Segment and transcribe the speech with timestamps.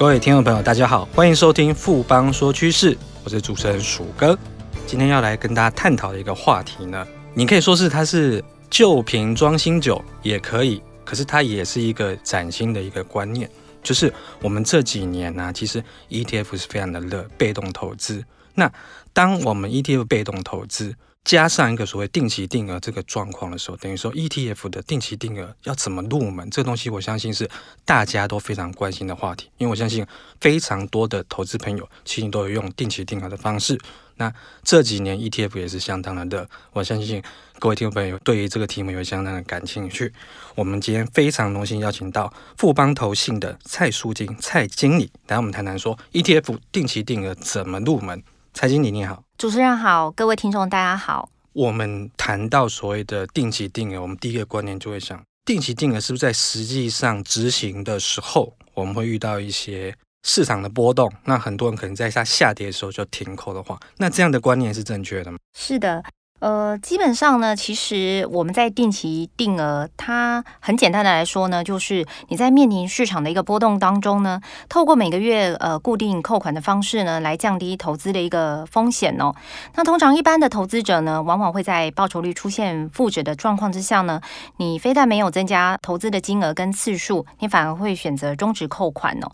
[0.00, 4.34] 各位听众朋友，大家好，欢迎收听富邦说趋势，我是主持人鼠哥。
[4.86, 13.46] 今天要来跟大家探讨的一个话题呢，你可以说是它是旧瓶装新酒也可以，可是它也是一个崭新的一个观念，
[13.82, 18.24] 就是我们这几年呢、其实 ETF 是非常的热，被动投资。
[18.54, 18.72] 那
[19.12, 26.48] 当我们 ETF 被动投资，加上一个所谓定期定额这个状况的时候，等于说 ETF 的定期定额要怎么入门？
[26.50, 27.48] 这个东西我相信是
[27.84, 30.04] 大家都非常关心的话题，因为我相信
[30.40, 33.78] 非常多的投资朋友其实都有用定期定额的方式。
[34.16, 34.32] 那
[34.62, 37.22] 这几年 ETF 也是相当的热，我相信
[37.58, 40.12] 各位听众朋友对于这个题目有相当的感兴趣。
[40.54, 48.22] 我们今天非常荣幸邀请到富邦投信的蔡淑金蔡经理，来我们谈谈说 ETF 定期定额怎么入门。
[48.52, 49.29] 蔡经理你好。
[49.40, 51.30] 主持人好，各位听众大家好。
[51.54, 61.10] 我们谈到所谓的定期定额，我们第一个观念就会想，定期定额是不是在实际上执行的时候，我们会遇到一些市场的波动？
[61.24, 65.38] 那很多人可能在它下跌的时候就停扣的话，那这样的观念是正确的吗？
[65.56, 66.04] 是的。
[66.40, 79.34] 呃，基本上呢，其实我们在定期定额，它很简单的来说呢，就是你在面临市场的一个波动当中呢，透过每个月呃固定扣款的方式呢，来降低投资的一个风险哦。
[79.74, 84.18] 那通常一般的投资者呢，往往会在报酬率出现负值的状况之下呢，
[84.56, 89.30] 你非但没有增加投资的金额跟次数，你反而会选择终止扣款哦。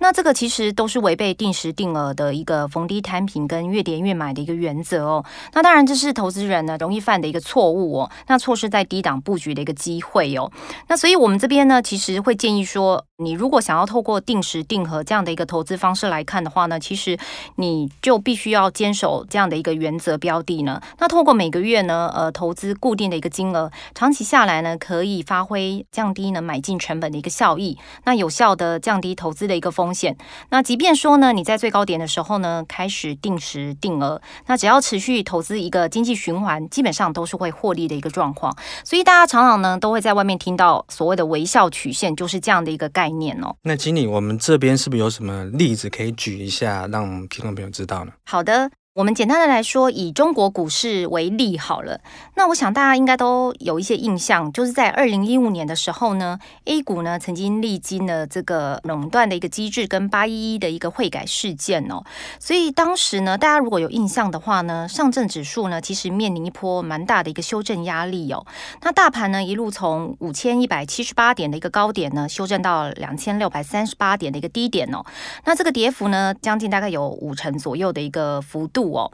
[0.00, 5.24] 那这个其实都是违背定时定额的一个逢低摊平跟越跌越买的一个原则哦。
[5.54, 10.50] 那当然这是投资人呢容易犯的一个错误哦，那错失在低档布局的一个机会哦。
[10.88, 17.18] 那所以我们这边呢，其实会建议说，你如果想要透过定时定额这样的一个投资方式来看的话呢，其实
[17.56, 20.80] 你就必须要坚守这样的一个原则标的呢。
[20.98, 30.16] 那透过每个月呢，呃，投资固定的一个金额，长期下来呢，可以发挥降低呢买进成本的一个效益，那有效的降低投资的一个风险。
[30.48, 36.50] 那即便说呢，你在最高点的时候呢，开始定时定额，那只要持续投资一个经济循环。
[36.70, 43.09] 基本上都是会获利的一个状况，所以大家常常呢都会在外面听到所谓的微笑曲线，就是这样的一个概
[43.42, 43.56] 哦。
[43.62, 48.12] 那经理，我们这边是不是有什么例子可以举一下，让听众朋友知道呢？
[48.24, 48.70] 好的。
[48.94, 52.00] 我们简单的来说，以中国股市为例好了。
[52.34, 62.02] 那我想大家应该都有一些印象，就是在二零一五年的时候呢，A 股呢曾经历经了这个垄断的一个机制跟八一一的一个汇改事件哦。
[62.40, 68.44] 所以当时呢，大家如果有印象的话呢，上证指数呢其实面临一波蛮大的一个修正压力哦。
[68.82, 75.04] 那大盘呢一路从五千一百七十八点的一个高点呢，修正到两千六百三十八点的一个低点哦。
[75.44, 78.79] 那这个跌幅呢，将近大概有五成左右的一个幅度。
[78.92, 79.10] 哦，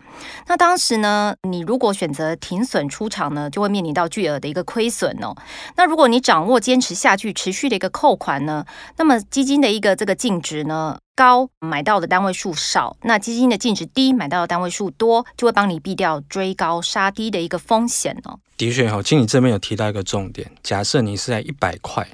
[0.46, 5.34] 那当时呢，你如果选择停损出场呢，就会面临到巨额的一个亏损哦。
[5.76, 8.64] 那如果你掌握坚持下去、持续的一个扣款呢，
[8.96, 18.38] 那么基金的一个这个净值呢高，买到的单位数少；那基金的净值低，买到的单位数多，就会帮你避掉追高杀低的一个风险哦。
[18.56, 22.06] 的确哈，经理这边有提到一个重点，假设你是在一百块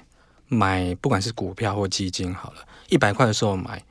[0.49, 2.57] 买，不管是股票或基金，好了，
[2.89, 3.83] 一百块的时候买。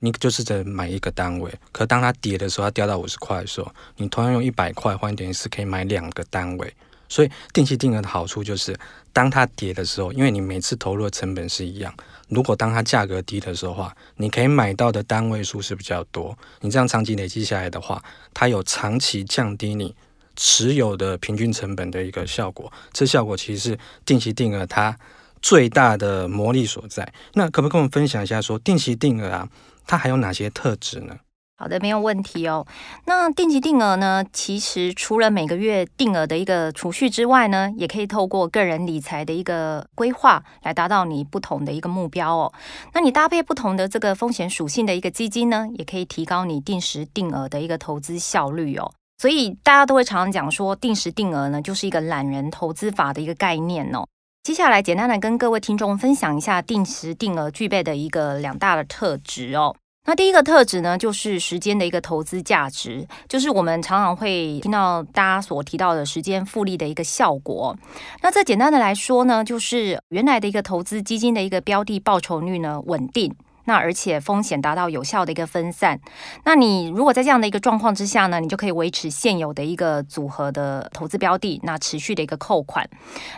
[0.00, 6.74] 你就是在买一个单位，可当它跌的时候，它掉到五十块的时候，你同样用一百块换，等于是可以买两个单位。
[7.08, 8.78] 所以定期定额的好处就是，
[9.12, 11.92] 当它跌的时候，因为你每次投入的成本是一样，
[12.28, 16.36] 如果当它价格低的时候话，你可以买到的单位数是比较多。
[16.60, 19.94] 你这样长期累积下来的话，它有长期降低你
[20.36, 22.72] 持有的平均成本的一个效果。
[22.92, 24.96] 这效果其实是定期定额它
[25.42, 27.12] 最大的魔力所在。
[27.34, 29.48] 那可不可以跟我们分享一下，说定期定额啊？
[29.90, 31.16] 它还有哪些特质呢？
[31.56, 32.64] 好的，没有问题哦。
[33.06, 42.52] 那定期定额呢，其实除了每个月定额的一个储蓄之外呢，也可以透过个人理财的一个规划来达到你不同的一个目标哦。
[42.92, 48.92] 那你搭配不同的这个风险属性的一个基金呢，也可以提高你定时定额的一个投资效率哦。
[49.18, 54.06] 所以大家都会常常讲说，定时定额呢，就是一个懒人投资法的一个概念哦。
[54.44, 59.76] 接下来简单的跟各位听众分享一下定时定额具备的一个两大的特质哦。
[60.06, 67.76] 那第一个特质呢，就是时间的一个投资价值，就是我们常常会听到大家所提到的时间复利的一个效果。
[68.22, 73.34] 那这简单的来说呢，就是原来的一个投资基金的一个标的报酬率呢，稳定。
[73.70, 76.00] 那而且风险达到有效的一个分散，
[76.42, 82.84] 那你如果在这样的一个状况之下呢，你就可以维持现有的一个组合的投资标的，那持续的一个扣款。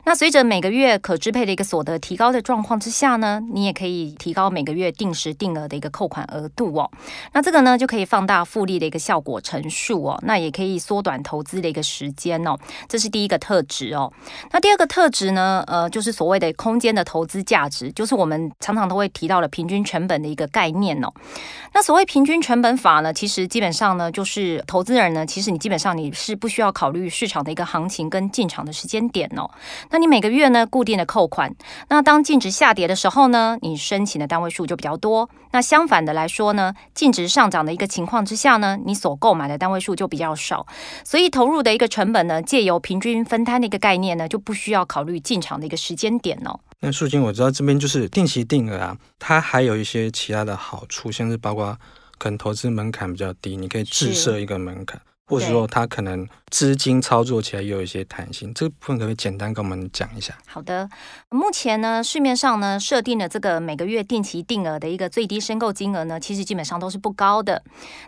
[0.06, 6.90] 那随着每个月可支配的一个所得提高的状况之下呢，你也可以提高每个月定时定额的一个扣款额度哦。
[7.34, 12.56] 那这个呢就可以放大复利的一个效果乘数哦，那也可以缩短投资的一个时间哦。
[12.88, 14.10] 这是第一个特质哦。
[14.52, 20.21] 那第二个特质呢，呃，就是所谓的空间的投资价值，就是我们常常都会提到的平均成本。
[20.22, 21.12] 的一个概念哦。
[21.74, 29.50] 那所谓平均成本法呢，其实基本上呢，就是投资人呢，其实你基本上你是不需要考虑市场的一个行情跟进场的时间点哦。
[29.90, 31.52] 那你每个月呢固定的扣款，
[31.88, 35.28] 那当净值下跌的时候呢，你申请的单位数就比较多。
[35.52, 40.66] 那相反的来说呢，净值上涨的一个情况之下呢，你所购买的单位数就比较少。
[41.04, 46.60] 所以投入的一个成本呢，借由平均分摊的一个概念呢，就不需要考虑进场的一个时间点哦。
[46.84, 51.78] 那素金，我知道这边就是定期定额啊，它还有一些其他的好处，像是包括
[52.18, 55.00] 可能投资门槛比较低，你可以自设一个门槛。
[55.32, 60.36] 或者说，它可能资金操作起来也有一些弹性，这个部分可不可以简单跟我们讲一下？
[60.46, 60.88] 好的，
[61.30, 67.62] 目前呢，市面上呢设定的这个每个月定期定额的一个最低申购金额呢，其实基本上都是不高的。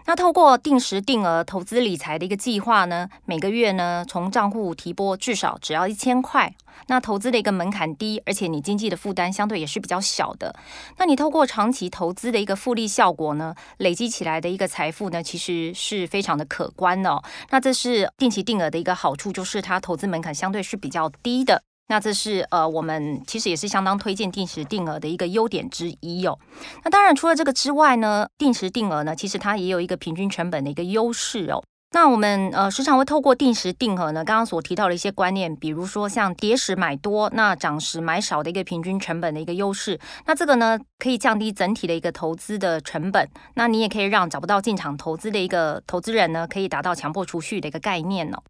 [0.06, 6.54] 那透过定时定额投资理财的一个计划呢，每个月呢从账户提拨至少只要一千块。
[6.88, 10.54] 那投资的一个门槛低，而且你经济的负担相对也是比较小的。
[10.98, 17.13] 那你透过长期投资的一个复利效果呢，累积起来的一个财富呢，其实是非常的可观的哦。
[17.50, 21.62] 那这是定期定额的一个好处，就是它投资门槛相对是比较低的。
[21.88, 26.38] 那这是呃，我们其实也是相当推荐定时定额的一个优点之一哦。
[26.82, 31.62] 那当然除了这个之外呢，定时定额呢，其实它也有一个平均成本的一个优势哦。
[31.94, 48.42] 那我们呃时常会透过定时定额呢，刚刚所提到的一些观念，比如说像跌时买多，那涨时买少的一个平均成本的一个优势，那这个呢可以降低整体的一个投资的成本，那你也可以让找不到进场投资的一个投资人呢，可以达到强迫储蓄的一个概念哦。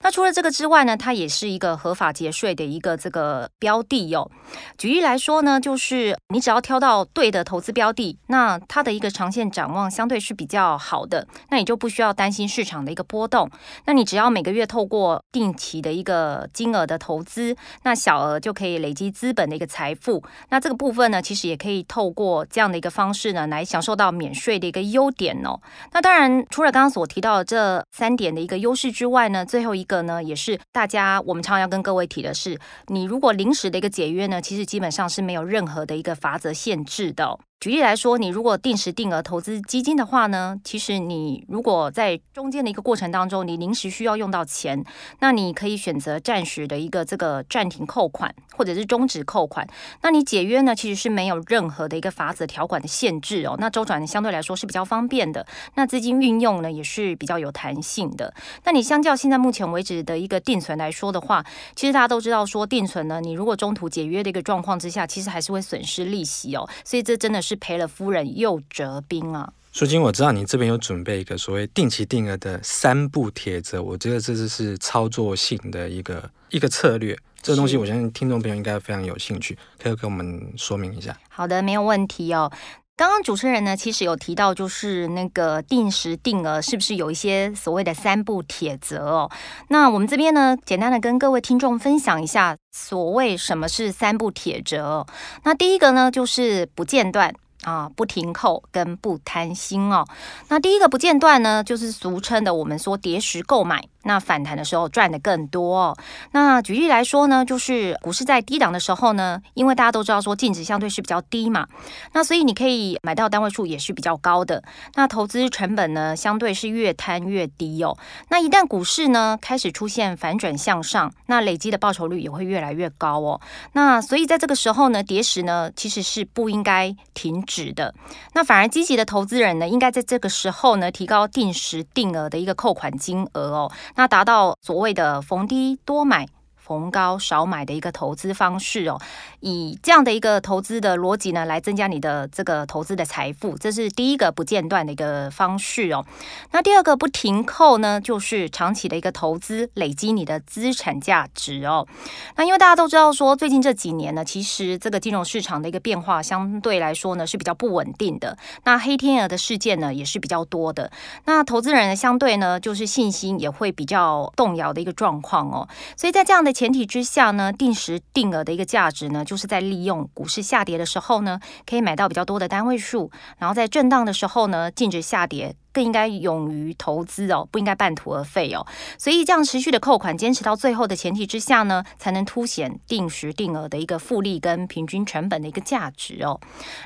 [0.00, 4.30] 那除了这个之外呢，它也是一个合法节税的一个这个标的哦。
[4.76, 13.50] 举例来说呢，就是你只要挑到对的投资标的，那它的一个长线展望相对是比较好的，那你就不需要担心市场的一个波动。
[13.86, 20.22] 那你只要每个月透过定期的一个金额的投资，那小额就可以累积资本的一个财富。
[20.50, 25.60] 那这个部分呢，其实也可以透过这样的一个方式呢，来享受到免税的一个优点哦。
[25.92, 29.98] 那当然，除了刚刚所提到的这三点的一个优势之外呢，最后一个。
[30.02, 37.40] 呢，也是大家我们常常要跟各位提的是，你如果临时的一个解约呢，其实基本上是没有任何的一个法则限制的。
[37.60, 44.84] 举例来说，你如果定时定额投资基金的话呢，其实你如果在中间的一个过程当中，你临时需要用到钱，
[45.18, 49.66] 那你可以选择暂时的一个这个暂停扣款，或者是终止扣款。
[50.02, 53.56] 那你解约呢，其实是没有任何的一个法则条款的限制哦。
[53.58, 55.44] 那周转相对来说是比较方便的，
[55.74, 58.32] 那资金运用呢也是比较有弹性的。
[58.62, 61.44] 那你相较现在目前为止的一个定存来说的话，
[61.74, 66.64] 其实大家都知道说定存呢，你如果中途解约的一个状况之下，其实还是会损失利息哦。
[66.84, 67.47] 所以这真的是。
[67.48, 69.50] 是赔了夫人又折兵啊！
[69.72, 77.16] 苏金，我知道你这边有准备一个所谓定期定额的三步铁则，我觉得这就是操作性的一个一个策略。
[77.40, 81.18] 这个东西我相信听众朋友应该非常有兴趣，可以跟我们说明一下。
[81.30, 82.52] 好的，没有问题哦。
[82.98, 89.30] 刚刚主持人呢，其实有提到，就是那个定时定额是不是有一些所谓的三不铁则哦？
[89.68, 95.06] 那我们这边呢，简单的跟各位听众分享一下，所谓什么是三不铁则哦。
[95.44, 97.32] 那第一个呢，就是不间断。
[97.64, 100.06] 啊，不停扣跟不贪心哦。
[100.46, 103.84] 那第一个不间断呢，就是俗称的我们说跌时购买。
[104.04, 105.96] 那反弹的时候赚的更多哦。
[106.32, 111.66] 那举例来说呢，就是股市在低档的时候呢，因为大家都知道说净值相对是比较低嘛，
[112.12, 114.62] 那所以你可以买到单位数也是比较高的。
[114.94, 117.96] 那投资成本呢，相对是越摊越低哦。
[118.28, 123.40] 那一旦股市呢开始出现反转向上，那累积的报酬率也会越来越高哦。
[123.72, 127.94] 那所以在这个时候呢，跌时呢其实是不应该停止的。
[128.34, 133.72] 那反而积极的投资人呢，应该在这个时候呢提高定时定额的一个扣款金额哦。
[133.98, 136.28] 那达到所谓的逢低多买。
[136.68, 139.00] 逢高少买的一个投资方式哦，
[139.40, 146.04] 以这样的一个投资的逻辑呢，来增加你的这个投资的财富，这是第一个不间断的一个方式哦。
[146.50, 151.88] 那第二个不停扣呢，就是长期的一个投资，累积你的资产价值哦。
[152.36, 160.90] 那因为大家都知道说，最近这几年呢，其实这个金融市场的一个变化相对来说呢是比较不稳定的，那黑天鹅的事件呢也是比较多的，
[161.24, 165.66] 那投资人相对呢就是信心也会比较动摇的一个状况哦。
[165.96, 178.66] 所以在这样的前提之下呢，定时定额的一个价值呢，就是在利用股市下跌的时候呢，可以买到比较多的单位数，然后在震荡的时候呢，净值下跌更应该勇于投资哦，不应该半途而废哦。
[178.98, 186.40] 所以这样持续的扣款，坚持到最后的前提之下呢，才能凸显定时定额的一个复利跟平均成本的一个价值哦。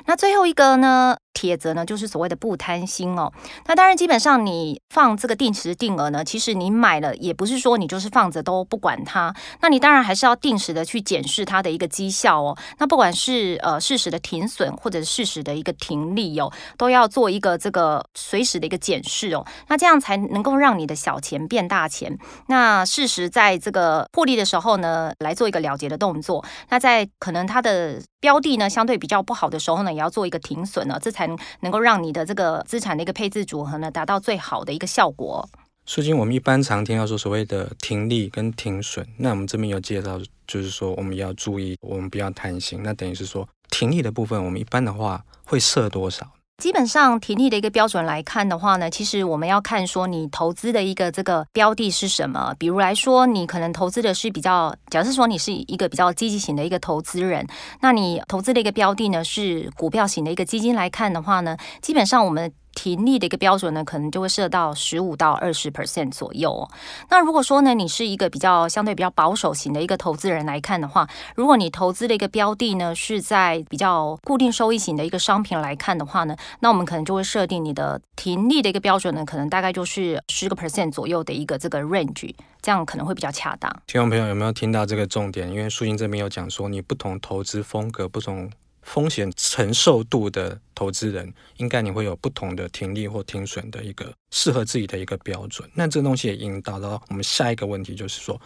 [0.05, 3.31] 那最后一个呢，铁则呢，就是所谓的不贪心哦。
[3.65, 9.33] 那当然，基本上你放这个定时定额呢，其实你买了也不是说你就是放着都不管它。
[9.61, 12.57] 那你当然还是要定时的去检视它的一个绩效哦。
[12.77, 19.45] 那不管是呃适时的停损或者是适时的一个停利哦，都要做一个这个随时的一个检视哦。
[19.67, 22.15] 那这样才能够让你的小钱变大钱。
[22.47, 26.45] 那适时在这个获利的时候呢，来做一个了结的动作。
[26.69, 31.22] 那在可能它的标的呢相对比较不好的时候呢，也要做一个停损呢，这才。
[31.61, 35.47] 能够让你的这个资产的一个配置组合呢，达到最好的一个效果。
[35.85, 42.81] 素卿，我们一般常听到说所谓的停利跟停损，那我们这边有介绍，就是说我们要注意，我们不要贪心。
[42.83, 46.25] 那等于是说停利的部分，我们一般的话会设多少？
[46.63, 52.55] 基本上停利的一个标准来看的话呢，其实我们要看说你投资的一个这个标的是什么。
[52.57, 57.45] 比如来说，你可能投资的是比较，假设说你是一个比较积极型的一个投资人，
[57.81, 62.49] 那你投资的一个标的呢是股票型的一个基金来看的话呢，基本上我们。
[62.75, 66.69] 停利的一个标准呢，可能就会设到十五到二十 percent 左右哦。
[67.09, 83.71] 那如果说呢，你是一个比较相对比较保守型的一个投资人来看的话，如果你投资的一个标的呢是在比较固定收益型的一个商品来看的话呢，那我们可能就会设定你的停利的一个标准呢，可能大概就是十个 percent 左右的一个这个 range，这样可能会比较恰当。
[83.87, 85.51] 听众朋友有没有听到这个重点？
[85.51, 88.49] 因为素英这边有讲说，你不同投资风格不同。
[88.83, 95.67] 风险承受度的投资人，应该你会有不同的停利或停损的一个适合自己的一个标准。
[95.73, 98.39] 那这个东西也引导到我们下一个问题，就是说，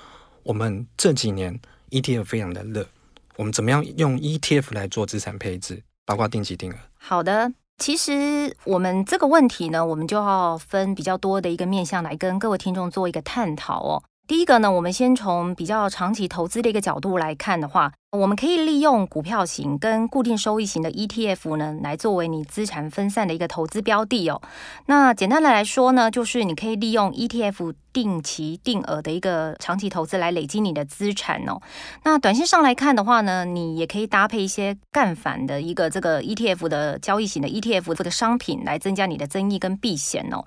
[0.43, 2.87] 我们这几年 ETF 非常的热，
[3.35, 6.75] 我们怎么样用 ETF 来做资产配置，包括定期定额？
[6.99, 14.03] 好的，其实我们这个问题呢，我们就要分比较多的一个面向来跟各位听众做一个探讨哦。
[14.27, 17.93] 第一个呢，我们先从比较长期投资的一个角度来看的话。
[18.11, 24.41] 我们可以利用股票型跟固定收益型的 ETF 呢，来作为你资产分散的一个投资标的哦。
[24.85, 31.59] 那简单的来说呢，就是你可以利用 ETF 定期定额的一个长期投资来累积你的资产哦。
[32.03, 40.45] 那短线上来看的话呢，你也可以搭配一些干反的一个这个 ETF 的交易型的 ETF 的商品来增加你的增益跟避险哦。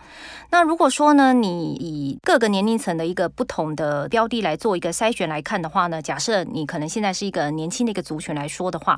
[0.51, 8.97] 那如果说呢，你以各个年龄层的一个不同的标的来做一个筛选来看的话呢，假设你可能现在是一个年轻的一个族群来说的话，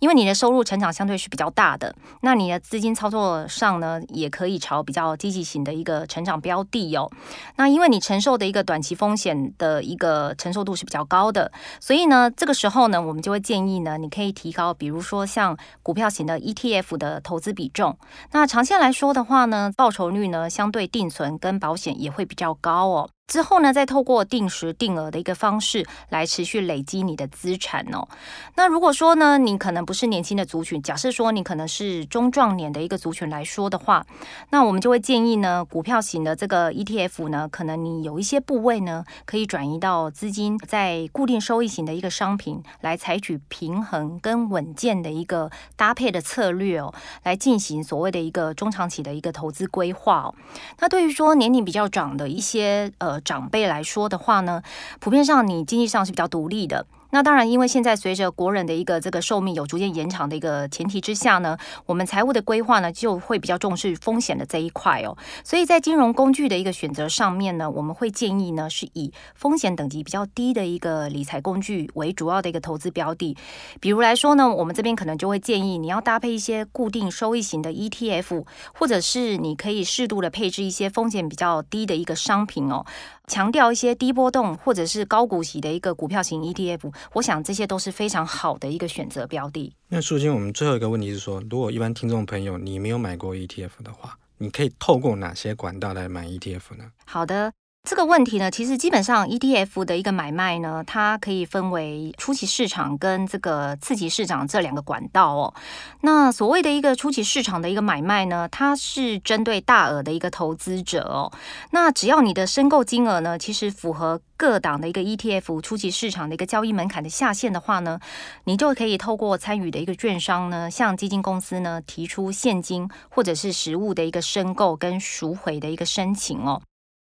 [0.00, 7.10] 因为你的收入成长相对是比较大的，那你的资金操作上呢，也可以朝比较积极型的一个成长标的哦。
[7.56, 17.96] 那因为你承受的一个短期风险的一个承受度是比较高的，所以呢，这个时候呢，我们就会建议呢，你可以提高，比如说像股票型的 ETF 的投资比重。
[18.32, 23.08] 那长线来说的话呢，报酬率呢，相对定存跟保险也会比较高哦。
[23.26, 28.06] 之后呢，再透过定时定额的一个方式来持续累积你的资产哦。
[28.54, 34.06] 那如果说呢，你可能不是年轻的族群，假设说你可能是中壮年的一个族群来说的话，
[34.50, 50.34] 那我们就会建议呢，股票型的这个 ETF 呢，可能你有一些部位呢，可以转移到资金在固定收益型的一个商品，来采取平衡跟稳健的一个搭配的策略哦，来进行所谓的一个中长期的一个投资规划哦。
[50.80, 53.13] 那对于说年龄比较长的一些呃。
[53.20, 54.62] 长辈来说的话呢，
[55.00, 56.86] 普遍上你经济上是比较独立的。
[57.14, 61.56] 那当然，因为现在随着国人的一个这个寿命有逐渐延长的一个前提之下呢，
[61.86, 65.16] 我们财务的规划呢就会比较重视风险的这一块哦。
[65.44, 73.36] 所以在金融工具的一个选择上面呢，我们会建议呢是以风险等级比较低的一个理财工具为主要的一个投资标的。
[73.78, 78.44] 比如来说呢，我们这边可能就会建议你要搭配一些固定收益型的 ETF，
[78.74, 82.84] 或者是你可以适度的配置一些风险比较低的一个商品哦。
[83.26, 89.74] 强调一些低波动或者是高股息的一个股票型 ETF，我想这些都是非常好的一个选择标的。
[89.88, 96.84] 那舒金，我们最后一个问题是说，如果一般听众朋友你没有买过 ETF 的话，你可以透过哪些管道来买 ETF 呢？
[97.04, 97.52] 好的。
[97.86, 105.54] 这个问题呢，其实基本上 ETF 的一个买卖呢，它可以分为初期市场跟这个次级市场这两个管道哦。
[106.00, 111.30] 那所谓的一个初期市场的一个买卖呢，它是针对大额的一个投资者哦。
[111.72, 118.00] 那只要你的申购金额呢，其实符合各档的一个 ETF 初期市场的一个交易门槛的下限的话呢，
[118.44, 126.62] 你就可以透过参与的一个券商呢，向基金公司呢提出现金或者是实物的一个申购跟赎回的一个申请哦。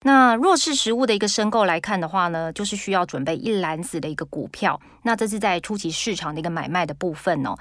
[0.03, 4.81] 那弱势实物的一个申购来看的话呢，就是需要准备一篮子的一个股票。
[5.03, 7.55] 那这是在初级市场的一个买卖的部分哦。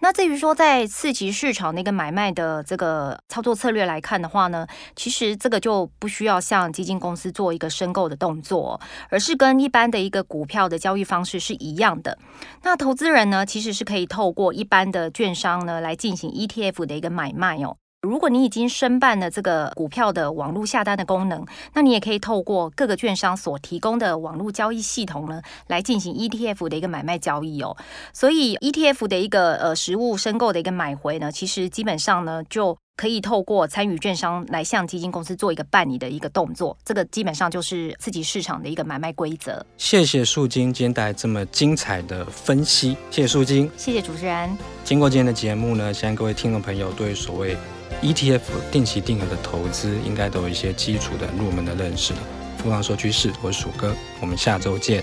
[0.00, 12.18] 那至于说在次级市场的一个买卖的这个操作策略来看的话呢，其实这个就不需要向基金公司做一个申购的动作，而是跟一般的一个股票的交易方式是一样的。
[12.62, 17.78] 那投资人呢，其实是可以透过一般的券商呢来进行 ETF 的一个买卖哦。
[18.06, 21.44] 如果你已经申办了这个股票的网络下单的功能，
[21.74, 27.76] 那你也可以透过各个券商所提供的网络交易系统呢，来进行 ETF 的一个买卖交易哦。
[28.12, 36.76] 所以 ETF 的一个呃实物申购的一个买回呢，其实基本上呢就可以透过参与券商来向基金公司做一个办理的一个动作。
[36.84, 39.64] 这个基本上就是刺激市场的一个买卖规则。
[39.76, 44.56] 谢谢素金今天带来这么精彩的分析，谢谢素金，谢谢主持人。
[44.84, 47.56] 经过今天的节目呢，相信各位听众朋友对所谓
[48.02, 48.40] ETF
[48.70, 52.18] 定期定额的投资，应该都有一些基础的入门的认识了。
[52.58, 55.02] 富邦说趋势，我是鼠哥，我们下周见。